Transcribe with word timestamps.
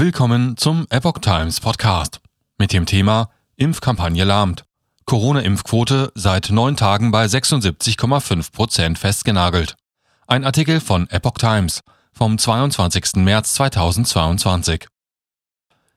Willkommen 0.00 0.56
zum 0.56 0.86
Epoch 0.90 1.18
Times 1.18 1.58
Podcast 1.58 2.20
mit 2.56 2.72
dem 2.72 2.86
Thema 2.86 3.30
Impfkampagne 3.56 4.22
lahmt. 4.22 4.62
Corona-Impfquote 5.06 6.12
seit 6.14 6.50
neun 6.50 6.76
Tagen 6.76 7.10
bei 7.10 7.24
76,5 7.24 8.52
Prozent 8.52 8.96
festgenagelt. 8.96 9.74
Ein 10.28 10.44
Artikel 10.44 10.78
von 10.78 11.10
Epoch 11.10 11.38
Times 11.38 11.80
vom 12.12 12.38
22. 12.38 13.16
März 13.16 13.54
2022. 13.54 14.86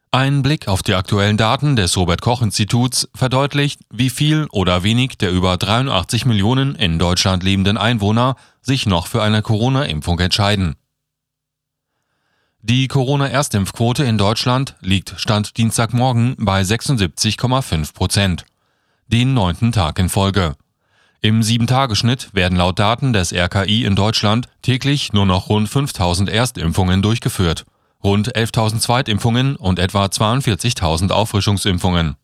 Ein 0.10 0.42
Blick 0.42 0.68
auf 0.68 0.82
die 0.82 0.96
aktuellen 0.96 1.38
Daten 1.38 1.76
des 1.76 1.96
Robert 1.96 2.24
Koch 2.24 2.42
Instituts 2.42 3.08
verdeutlicht, 3.14 3.82
wie 3.92 4.10
viel 4.10 4.48
oder 4.52 4.82
wenig 4.82 5.20
der 5.20 5.32
über 5.32 5.58
83 5.58 6.26
Millionen 6.26 6.74
in 6.74 6.98
Deutschland 6.98 7.44
lebenden 7.44 7.78
Einwohner 7.78 8.36
sich 8.64 8.88
noch 8.88 9.06
für 9.06 9.22
eine 9.22 9.44
Corona-Impfung 9.44 10.20
entscheiden. 10.20 10.76
Die 12.64 12.88
Corona-Erstimpfquote 12.88 14.04
in 14.04 14.20
Deutschland 14.20 14.76
liegt 14.82 15.16
Stand 15.18 15.58
Dienstagmorgen 15.58 16.36
bei 16.38 16.62
76,5 16.62 17.94
Prozent, 17.96 18.46
den 19.08 19.34
neunten 19.34 19.72
Tag 19.72 19.98
in 19.98 20.10
Folge. 20.10 20.54
Im 21.22 21.42
Sieben-Tage-Schnitt 21.42 22.30
werden 22.34 22.60
laut 22.60 22.78
Daten 22.78 23.14
des 23.14 23.34
RKI 23.34 23.86
in 23.86 23.96
Deutschland 23.96 24.48
täglich 24.62 25.12
nur 25.12 25.26
noch 25.26 25.50
rund 25.50 25.70
5000 25.70 26.30
Erstimpfungen 26.30 27.02
durchgeführt, 27.02 27.66
rund 28.04 28.36
11.000 28.36 28.80
Zweitimpfungen 28.80 29.56
und 29.56 29.80
etwa 29.80 30.06
42.000 30.06 31.10
Auffrischungsimpfungen. 31.10 32.16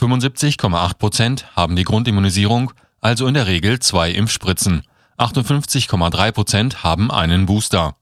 75,8 0.00 0.94
Prozent 0.94 1.46
haben 1.54 1.76
die 1.76 1.84
Grundimmunisierung, 1.84 2.72
also 3.02 3.26
in 3.26 3.34
der 3.34 3.46
Regel 3.46 3.78
zwei 3.80 4.10
Impfspritzen. 4.10 4.84
58,3 5.18 6.32
Prozent 6.32 6.82
haben 6.82 7.10
einen 7.10 7.44
Booster. 7.44 7.94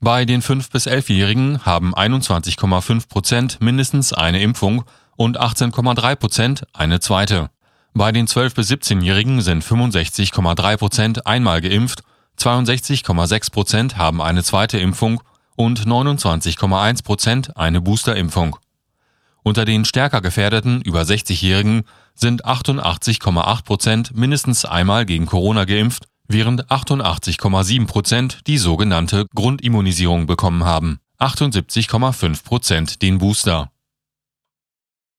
Bei 0.00 0.24
den 0.26 0.42
5- 0.42 0.70
bis 0.70 0.86
11-Jährigen 0.86 1.64
haben 1.64 1.94
21,5 1.94 3.08
Prozent 3.08 3.60
mindestens 3.60 4.12
eine 4.12 4.42
Impfung 4.42 4.84
und 5.16 5.40
18,3 5.40 6.16
Prozent 6.16 6.66
eine 6.74 7.00
zweite. 7.00 7.50
Bei 7.94 8.12
den 8.12 8.26
12- 8.26 8.54
bis 8.54 8.70
17-Jährigen 8.70 9.40
sind 9.40 9.64
65,3 9.64 10.76
Prozent 10.76 11.26
einmal 11.26 11.62
geimpft, 11.62 12.02
62,6 12.38 13.50
Prozent 13.50 13.96
haben 13.96 14.20
eine 14.20 14.42
zweite 14.42 14.78
Impfung 14.78 15.22
und 15.56 15.86
29,1 15.86 17.02
Prozent 17.02 17.56
eine 17.56 17.80
Boosterimpfung. 17.80 18.56
Unter 19.42 19.64
den 19.64 19.86
stärker 19.86 20.20
gefährdeten 20.20 20.82
über 20.82 21.02
60-Jährigen 21.02 21.84
sind 22.14 22.44
88,8 22.44 23.64
Prozent 23.64 24.14
mindestens 24.14 24.66
einmal 24.66 25.06
gegen 25.06 25.24
Corona 25.24 25.64
geimpft 25.64 26.06
während 26.28 26.70
88,7 26.70 27.86
Prozent 27.86 28.40
die 28.46 28.58
sogenannte 28.58 29.26
Grundimmunisierung 29.34 30.26
bekommen 30.26 30.64
haben, 30.64 30.98
78,5 31.18 32.44
Prozent 32.44 33.02
den 33.02 33.18
Booster. 33.18 33.70